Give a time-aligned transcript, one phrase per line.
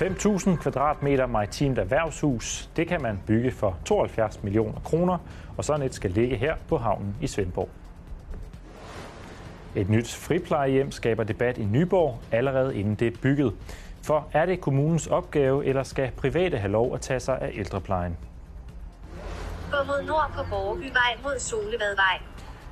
[0.00, 5.18] 5.000 kvadratmeter maritimt erhvervshus, det kan man bygge for 72 millioner kroner,
[5.56, 7.68] og sådan et skal ligge her på havnen i Svendborg.
[9.74, 13.54] Et nyt friplejehjem skaber debat i Nyborg allerede inden det er bygget.
[14.02, 18.16] For er det kommunens opgave, eller skal private have lov at tage sig af ældreplejen?
[19.70, 22.20] Gå mod nord på Borgerbyvej mod Solevadvej.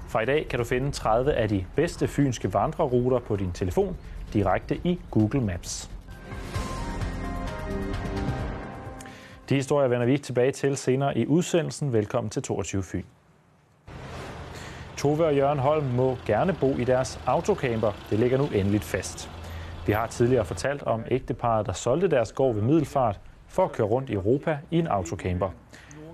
[0.08, 3.96] Fra i dag kan du finde 30 af de bedste fynske vandreruter på din telefon
[4.32, 5.97] direkte i Google Maps.
[9.48, 11.92] De historier vender vi tilbage til senere i udsendelsen.
[11.92, 13.04] Velkommen til 22 Fyn.
[14.96, 17.92] Tove og Jørgen Holm må gerne bo i deres autocamper.
[18.10, 19.30] Det ligger nu endeligt fast.
[19.86, 23.86] Vi har tidligere fortalt om ægteparet, der solgte deres gård ved Middelfart for at køre
[23.86, 25.50] rundt i Europa i en autocamper.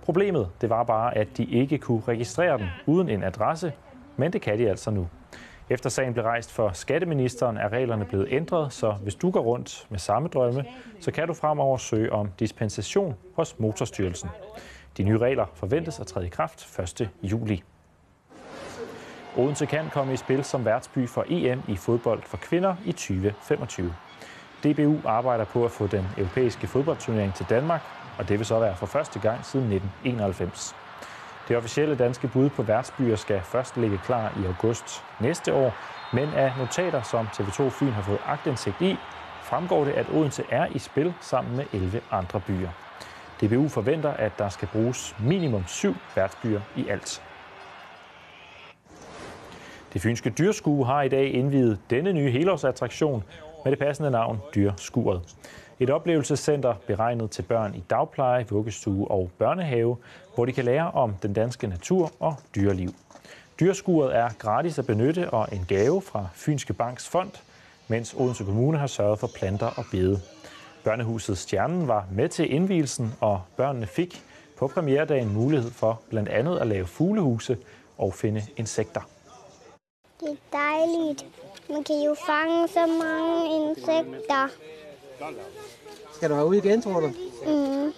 [0.03, 3.73] Problemet det var bare, at de ikke kunne registrere den uden en adresse,
[4.17, 5.09] men det kan de altså nu.
[5.71, 9.87] Efter sagen blev rejst for skatteministeren, er reglerne blevet ændret, så hvis du går rundt
[9.91, 10.65] med samme drømme,
[11.01, 14.29] så kan du fremover søge om dispensation hos Motorstyrelsen.
[14.97, 17.11] De nye regler forventes at træde i kraft 1.
[17.23, 17.63] juli.
[19.37, 23.95] Odense kan komme i spil som værtsby for EM i fodbold for kvinder i 2025.
[24.65, 27.83] DBU arbejder på at få den europæiske fodboldturnering til Danmark,
[28.19, 30.84] og det vil så være for første gang siden 1991.
[31.49, 35.77] Det officielle danske bud på værtsbyer skal først ligge klar i august næste år,
[36.11, 39.01] men af notater, som TV2 Fyn har fået agtindsigt i,
[39.41, 42.71] fremgår det, at Odense er i spil sammen med 11 andre byer.
[43.41, 47.23] DBU forventer, at der skal bruges minimum syv værtsbyer i alt.
[49.93, 53.25] Det fynske dyrskue har i dag indvidet denne nye helårsattraktion
[53.65, 55.21] med det passende navn Dyrskuret.
[55.81, 59.97] Et oplevelsescenter beregnet til børn i dagpleje, vuggestue og børnehave,
[60.35, 62.91] hvor de kan lære om den danske natur og dyreliv.
[63.61, 67.31] Dyrskuret er gratis at benytte og en gave fra Fynske Banks fond,
[67.89, 70.21] mens Odense Kommune har sørget for planter og bede.
[70.85, 74.23] Børnehuset Stjernen var med til indvielsen, og børnene fik
[74.59, 77.59] på premieredagen mulighed for blandt andet at lave fuglehuse
[77.99, 79.01] og finde insekter.
[80.21, 81.27] Det er dejligt.
[81.69, 84.49] Man kan jo fange så mange insekter.
[86.13, 87.07] Skal du ud igen, tror du?
[87.47, 87.93] Mm.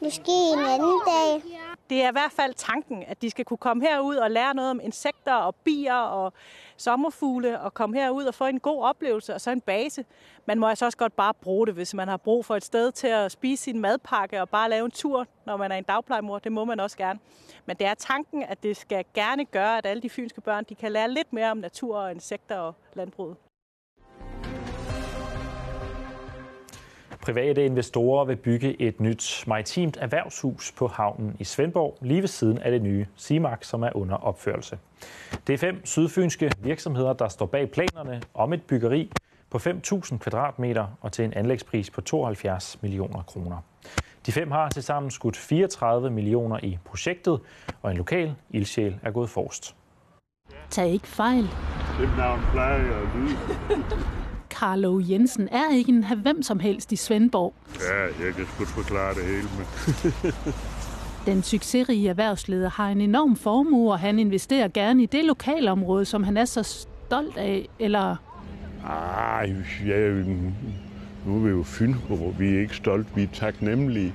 [0.00, 1.42] Måske en anden dag.
[1.90, 4.70] Det er i hvert fald tanken, at de skal kunne komme herud og lære noget
[4.70, 6.32] om insekter og bier og
[6.76, 10.04] sommerfugle og komme herud og få en god oplevelse og så en base.
[10.46, 12.92] Man må altså også godt bare bruge det, hvis man har brug for et sted
[12.92, 16.38] til at spise sin madpakke og bare lave en tur, når man er en dagplejemor.
[16.38, 17.20] Det må man også gerne.
[17.66, 20.74] Men det er tanken, at det skal gerne gøre, at alle de fynske børn de
[20.74, 23.36] kan lære lidt mere om natur og insekter og landbruget.
[27.24, 32.58] Private investorer vil bygge et nyt maritimt erhvervshus på havnen i Svendborg, lige ved siden
[32.58, 34.78] af det nye CIMAC, som er under opførelse.
[35.46, 39.12] Det er fem sydfynske virksomheder, der står bag planerne om et byggeri
[39.50, 43.56] på 5.000 kvadratmeter og til en anlægspris på 72 millioner kroner.
[44.26, 47.40] De fem har tilsammen skudt 34 millioner i projektet,
[47.82, 49.74] og en lokal ildsjæl er gået forrest.
[50.70, 51.48] Tag ikke fejl.
[52.00, 53.36] Det navn plejer at lyde.
[54.58, 57.54] Carlo Jensen er ikke en hvem som helst i Svendborg.
[57.80, 59.66] Ja, jeg kan sgu forklare det hele, men...
[61.26, 66.24] Den succesrige erhvervsleder har en enorm formue, og han investerer gerne i det lokalområde, som
[66.24, 68.16] han er så stolt af, eller...
[68.86, 69.54] Ej,
[69.86, 70.10] ja,
[71.26, 74.14] nu er vi jo Fyn, hvor vi er ikke stolt, vi er taknemmelige.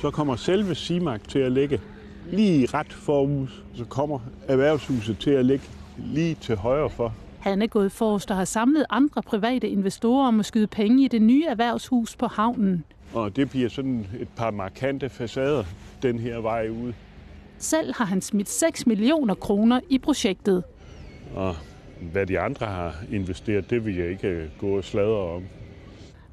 [0.00, 1.80] Så kommer selve Simak til at ligge
[2.26, 4.18] lige ret forud, så kommer
[4.48, 5.64] erhvervshuset til at ligge
[5.98, 7.14] lige til højre for.
[7.44, 11.08] Han er gået forrest og har samlet andre private investorer om at skyde penge i
[11.08, 12.84] det nye erhvervshus på havnen.
[13.14, 15.64] Og det bliver sådan et par markante facader
[16.02, 16.92] den her vej ud.
[17.58, 20.64] Selv har han smidt 6 millioner kroner i projektet.
[21.34, 21.56] Og
[22.12, 25.42] hvad de andre har investeret, det vil jeg ikke gå og sladre om.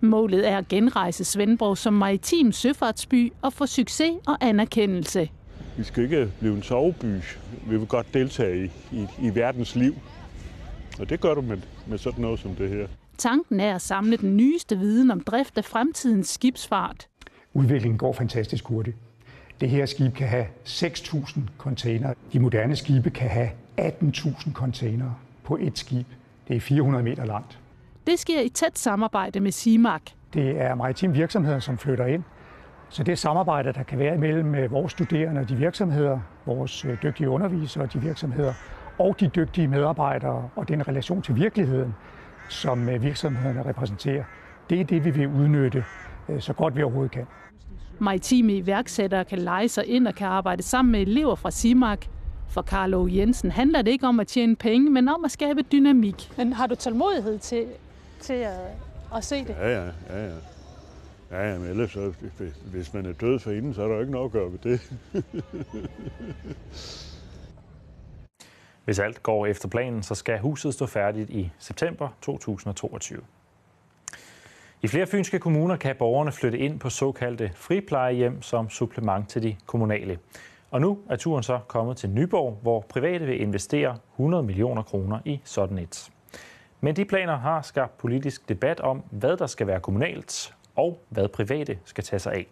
[0.02, 5.30] Målet er at genrejse Svendborg som maritim søfartsby og få succes og anerkendelse.
[5.78, 7.22] Vi skal ikke blive en soveby.
[7.68, 9.96] Vi vil godt deltage i, i, i verdens liv.
[11.02, 11.58] Og det gør du med,
[11.88, 12.88] med sådan noget som det her.
[13.18, 17.08] Tanken er at samle den nyeste viden om drift af fremtidens skibsfart.
[17.54, 18.98] Udviklingen går fantastisk hurtigt.
[19.62, 22.14] Det her skib kan have 6.000 container.
[22.34, 23.50] De moderne skibe kan have
[23.82, 25.12] 18.000 container
[25.44, 26.06] på et skib.
[26.48, 27.60] Det er 400 meter langt.
[28.08, 30.02] Det sker i tæt samarbejde med CIMAC.
[30.34, 32.24] Det er maritime virksomheder, som flytter ind.
[32.90, 36.98] Så det samarbejde, der kan være imellem øh, vores studerende og de virksomheder, vores øh,
[37.04, 38.54] dygtige undervisere og de virksomheder,
[39.02, 41.96] og de dygtige medarbejdere og den relation til virkeligheden,
[42.50, 44.24] som øh, virksomhederne repræsenterer,
[44.70, 45.84] det er det, vi vil udnytte
[46.40, 47.26] så godt vi overhovedet kan.
[48.00, 52.00] Maritime iværksættere kan lege sig ind og kan arbejde sammen med elever fra CIMAC.
[52.50, 56.32] For Carlo Jensen handler det ikke om at tjene penge, men om at skabe dynamik.
[56.38, 57.66] Men har du tålmodighed til,
[58.20, 58.52] til at
[59.16, 59.50] at se det?
[59.50, 60.36] Ja, ja, ja, ja.
[61.32, 62.14] Ja, ja, men ellers, så,
[62.72, 64.60] hvis man er død for inden, så er der jo ikke noget at gøre ved
[64.64, 64.82] det.
[68.86, 73.22] Hvis alt går efter planen, så skal huset stå færdigt i september 2022.
[74.82, 79.56] I flere fynske kommuner kan borgerne flytte ind på såkaldte friplejehjem som supplement til de
[79.66, 80.20] kommunale.
[80.72, 85.20] Og nu er turen så kommet til Nyborg, hvor private vil investere 100 millioner kroner
[85.26, 86.12] i sådan et.
[86.82, 91.28] Men de planer har skabt politisk debat om, hvad der skal være kommunalt, og hvad
[91.28, 92.48] private skal tage sig af.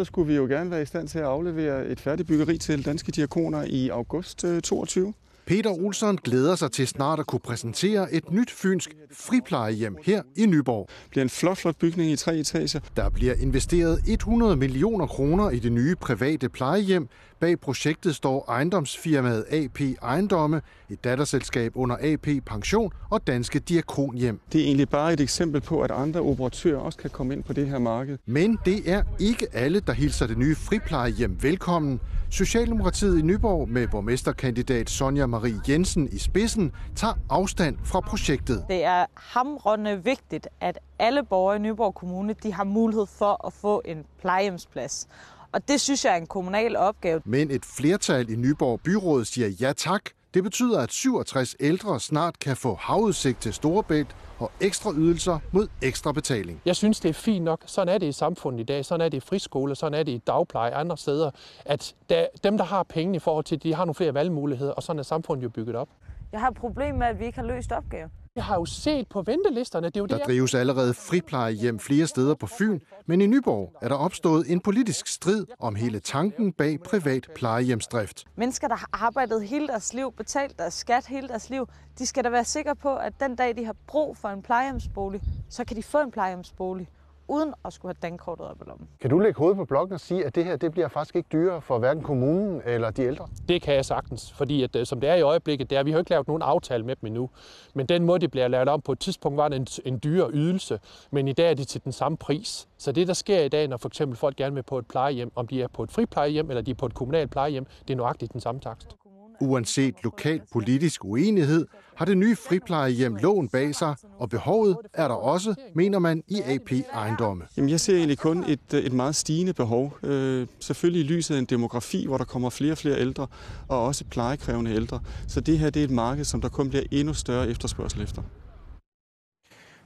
[0.00, 2.86] Så skulle vi jo gerne være i stand til at aflevere et færdigt byggeri til
[2.86, 5.14] Danske Diakoner i august øh, 22.
[5.48, 10.46] Peter Olsson glæder sig til snart at kunne præsentere et nyt fynsk friplejehjem her i
[10.46, 10.88] Nyborg.
[10.88, 12.80] Det bliver en flot, flot bygning i tre etager.
[12.96, 17.08] Der bliver investeret 100 millioner kroner i det nye private plejehjem.
[17.40, 24.40] Bag projektet står ejendomsfirmaet AP Ejendomme, et datterselskab under AP Pension og Danske Diakonhjem.
[24.52, 27.52] Det er egentlig bare et eksempel på, at andre operatører også kan komme ind på
[27.52, 28.18] det her marked.
[28.26, 32.00] Men det er ikke alle, der hilser det nye friplejehjem velkommen.
[32.30, 38.64] Socialdemokratiet i Nyborg med borgmesterkandidat Sonja Marie Jensen i spidsen tager afstand fra projektet.
[38.68, 43.52] Det er hamrende vigtigt, at alle borgere i Nyborg Kommune de har mulighed for at
[43.52, 45.08] få en plejehjemsplads.
[45.52, 47.20] Og det synes jeg er en kommunal opgave.
[47.24, 50.02] Men et flertal i Nyborg Byråd siger ja tak.
[50.34, 55.68] Det betyder, at 67 ældre snart kan få havudsigt til Storebælt og ekstra ydelser mod
[55.82, 56.60] ekstra betaling.
[56.64, 57.62] Jeg synes, det er fint nok.
[57.66, 58.84] Sådan er det i samfundet i dag.
[58.84, 59.74] Sådan er det i friskoler.
[59.74, 61.30] Sådan er det i dagpleje andre steder.
[61.64, 64.82] At der, dem, der har penge i forhold til, de har nogle flere valgmuligheder, og
[64.82, 65.88] sådan er samfundet jo bygget op.
[66.32, 68.10] Jeg har et problem med, at vi ikke har løst opgaven.
[68.38, 69.86] Jeg har jo set på ventelisterne.
[69.86, 73.72] Det er jo Der det, drives allerede friplejehjem flere steder på Fyn, men i Nyborg
[73.82, 78.24] er der opstået en politisk strid om hele tanken bag privat plejehjemsdrift.
[78.36, 81.68] Mennesker, der har arbejdet hele deres liv, betalt deres skat hele deres liv,
[81.98, 85.20] de skal da være sikre på, at den dag, de har brug for en plejehjemsbolig,
[85.48, 86.88] så kan de få en plejehjemsbolig
[87.28, 88.88] uden at skulle have dankortet op i lommen.
[89.00, 91.28] Kan du lægge hovedet på blokken og sige, at det her det bliver faktisk ikke
[91.32, 93.28] dyrere for hverken kommunen eller de ældre?
[93.48, 95.90] Det kan jeg sagtens, fordi at, øh, som det er i øjeblikket, det er, vi
[95.90, 97.30] har jo ikke lavet nogen aftale med dem endnu.
[97.74, 100.30] Men den måde, det bliver lavet om på et tidspunkt, var det en, en dyre
[100.32, 100.80] ydelse,
[101.10, 102.68] men i dag er det til den samme pris.
[102.78, 105.32] Så det, der sker i dag, når for eksempel folk gerne vil på et plejehjem,
[105.34, 107.96] om de er på et friplejehjem eller de er på et kommunalt plejehjem, det er
[107.96, 108.96] nøjagtigt den samme takst.
[109.40, 115.14] Uanset lokal politisk uenighed, har det nye friplejehjem loven bag sig, og behovet er der
[115.14, 117.44] også, mener man i AP Ejendomme.
[117.56, 119.96] Jamen, jeg ser egentlig kun et, et meget stigende behov.
[120.02, 123.26] Øh, selvfølgelig i lyset af en demografi, hvor der kommer flere og flere ældre,
[123.68, 125.00] og også plejekrævende ældre.
[125.28, 128.22] Så det her det er et marked, som der kun bliver endnu større efterspørgsel efter.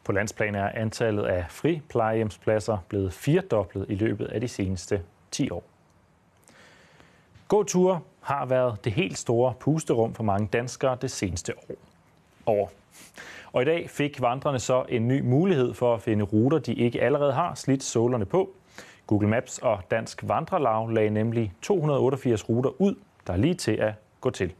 [0.04, 5.50] På landsplan er antallet af fri plejehjemspladser blevet firedoblet i løbet af de seneste 10
[5.50, 5.71] år.
[7.52, 11.76] Gåture har været det helt store pusterum for mange danskere det seneste år.
[12.46, 12.72] år.
[13.52, 17.02] Og i dag fik vandrerne så en ny mulighed for at finde ruter, de ikke
[17.02, 18.50] allerede har slidt sålerne på.
[19.06, 22.94] Google Maps og Dansk Vandrelag lagde nemlig 288 ruter ud,
[23.26, 24.52] der er lige til at gå til.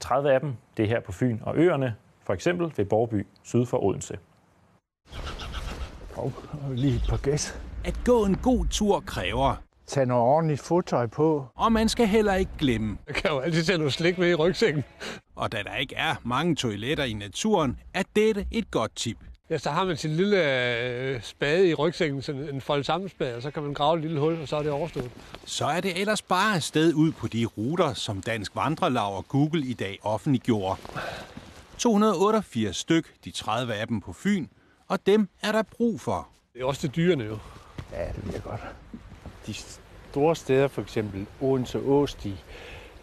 [0.00, 3.66] 30 af dem, det er her på Fyn og Øerne, for eksempel ved Borby syd
[3.66, 4.18] for Odense.
[6.16, 6.32] Og
[6.74, 7.60] lige et par gæs.
[7.84, 9.56] At gå en god tur kræver.
[9.86, 11.46] Tag noget ordentligt fodtøj på.
[11.54, 12.98] Og man skal heller ikke glemme.
[13.06, 14.84] Jeg kan jo altid tage noget slik med i rygsækken.
[15.36, 19.16] Og da der ikke er mange toiletter i naturen, er dette et godt tip.
[19.50, 20.36] Ja, så har man sin lille
[20.92, 24.02] øh, spade i rygsækken, sådan en fold sammen spade, og så kan man grave et
[24.02, 25.10] lille hul, og så er det overstået.
[25.44, 29.66] Så er det ellers bare afsted ud på de ruter, som Dansk Vandrelag og Google
[29.66, 30.80] i dag offentliggjorde.
[31.78, 34.46] 288 styk, de 30 af dem på Fyn,
[34.88, 36.28] og dem er der brug for.
[36.54, 37.38] Det er også til dyrene jo.
[37.92, 38.60] Ja, det bliver godt.
[39.46, 42.34] De store steder, for eksempel Odense Åsti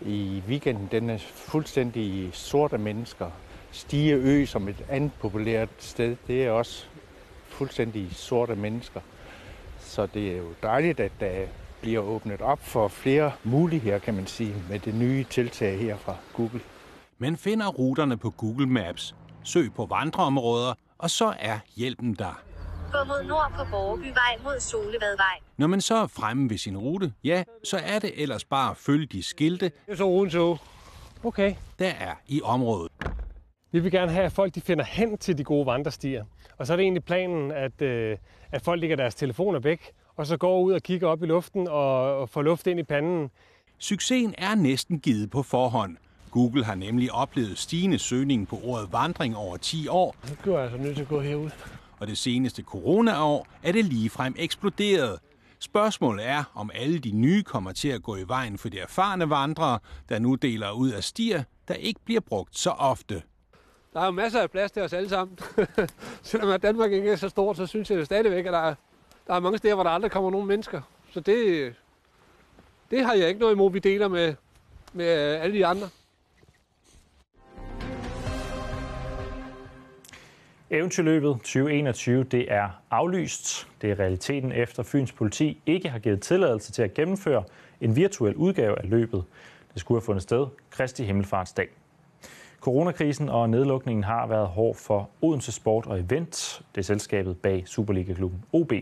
[0.01, 3.31] i weekenden, den er fuldstændig sort af mennesker.
[3.71, 6.86] Stige Ø som et andet populært sted, det er også
[7.48, 9.00] fuldstændig sort af mennesker.
[9.79, 11.45] Så det er jo dejligt, at der
[11.81, 16.15] bliver åbnet op for flere muligheder, kan man sige, med det nye tiltag her fra
[16.33, 16.62] Google.
[17.17, 22.41] Men finder ruterne på Google Maps, søg på vandreområder, og så er hjælpen der.
[22.91, 25.39] Gå mod nord på Borgerbyvej mod Solevadvej.
[25.57, 28.77] Når man så er fremme ved sin rute, ja, så er det ellers bare at
[28.77, 30.39] følge de skilte, Det er så Odense.
[31.24, 31.55] Okay.
[31.79, 32.91] der er i området.
[33.71, 36.25] Vi vil gerne have, at folk de finder hen til de gode vandrestier.
[36.57, 38.17] Og så er det egentlig planen, at, øh,
[38.51, 41.67] at folk lægger deres telefoner væk, og så går ud og kigger op i luften
[41.67, 43.29] og, og får luft ind i panden.
[43.77, 45.98] Succesen er næsten givet på forhånd.
[46.31, 50.63] Google har nemlig oplevet stigende søgning på ordet vandring over 10 år, Nu bliver jeg
[50.63, 51.50] altså nødt til at gå herud
[52.01, 55.20] og det seneste coronaår er det ligefrem eksploderet.
[55.60, 59.29] Spørgsmålet er, om alle de nye kommer til at gå i vejen for de erfarne
[59.29, 59.79] vandrere,
[60.10, 63.24] der nu deler ud af stier, der ikke bliver brugt så ofte.
[63.93, 65.39] der er jo masser af plads til os alle sammen.
[66.24, 68.75] Selvom Danmark ikke er så stort, så synes jeg det stadigvæk, at der er,
[69.27, 70.81] der er mange steder, hvor der aldrig kommer nogen mennesker.
[71.13, 71.74] Så det,
[72.91, 74.36] det har jeg ikke noget imod, vi deler med,
[74.93, 75.89] med alle de andre.
[80.74, 83.68] Eventyrløbet 2021 det er aflyst.
[83.82, 87.44] Det er realiteten efter Fyns politi ikke har givet tilladelse til at gennemføre
[87.82, 89.24] en virtuel udgave af løbet.
[89.74, 91.68] Det skulle have fundet sted Kristi Himmelfartsdag.
[92.60, 97.63] Coronakrisen og nedlukningen har været hård for Odense Sport og Event, det er selskabet bag
[97.68, 98.74] Superliga-klubben OB.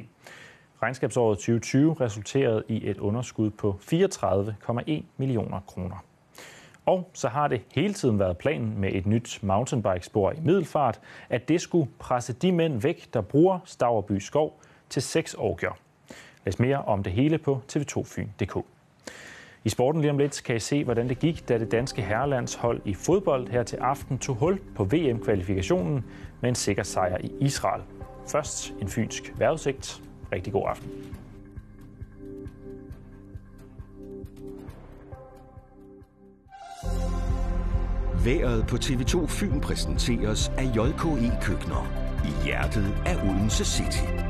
[0.81, 6.03] Regnskabsåret 2020 resulterede i et underskud på 34,1 millioner kroner.
[6.89, 11.49] Og så har det hele tiden været planen med et nyt mountainbikespor i Middelfart, at
[11.49, 15.77] det skulle presse de mænd væk, der bruger Stavreby Skov til seks årgør.
[16.45, 18.65] Læs mere om det hele på tv2fyn.dk.
[19.63, 22.81] I sporten lige om lidt kan I se, hvordan det gik, da det danske herrelandshold
[22.85, 26.05] i fodbold her til aften tog hul på VM-kvalifikationen
[26.41, 27.83] med en sikker sejr i Israel.
[28.27, 30.01] Først en fynsk vejrudsigt.
[30.31, 31.18] Rigtig god aften.
[38.25, 41.87] Været på TV2 Fyn præsenteres af JKE Køkkener
[42.25, 44.28] i hjertet af Odense City.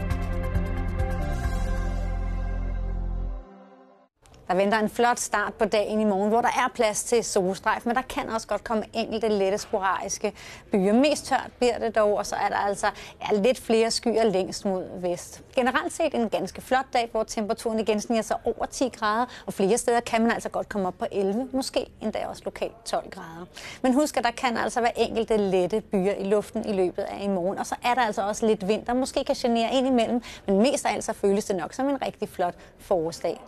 [4.49, 7.85] Der venter en flot start på dagen i morgen, hvor der er plads til solstrejf,
[7.85, 10.33] men der kan også godt komme enkelte lette sporadiske
[10.71, 10.93] byer.
[10.93, 12.87] Mest tørt bliver det dog, og så er der altså
[13.21, 15.41] ja, lidt flere skyer længst mod vest.
[15.55, 19.53] Generelt set en ganske flot dag, hvor temperaturen igen sniger sig over 10 grader, og
[19.53, 23.09] flere steder kan man altså godt komme op på 11, måske endda også lokalt 12
[23.09, 23.45] grader.
[23.81, 27.23] Men husk, at der kan altså være enkelte lette byer i luften i løbet af
[27.23, 29.87] i morgen, og så er der altså også lidt vind, der måske kan genere ind
[29.87, 33.41] imellem, men mest af alt så føles det nok som en rigtig flot forårsdag.